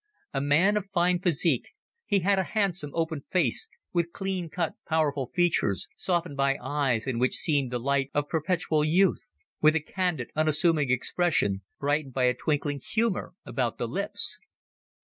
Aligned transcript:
A 0.33 0.41
man 0.41 0.77
of 0.77 0.89
fine 0.91 1.19
physique, 1.19 1.75
he 2.07 2.21
had 2.21 2.39
a 2.39 2.43
handsome, 2.57 2.89
open 2.95 3.21
face, 3.29 3.69
with 3.93 4.11
clean 4.13 4.49
cut, 4.49 4.73
powerful 4.87 5.27
features, 5.27 5.87
softened 5.95 6.35
by 6.37 6.57
eyes 6.59 7.05
in 7.05 7.19
which 7.19 7.35
seemed 7.35 7.69
the 7.69 7.77
light 7.77 8.09
of 8.15 8.27
perpetual 8.27 8.83
youth, 8.83 9.29
with 9.61 9.75
a 9.75 9.79
candid, 9.79 10.31
unassuming 10.35 10.89
expression, 10.89 11.61
brightened 11.79 12.15
by 12.15 12.23
a 12.23 12.33
twinkling 12.33 12.79
humour 12.83 13.35
about 13.45 13.77
the 13.77 13.87
lips. 13.87 14.39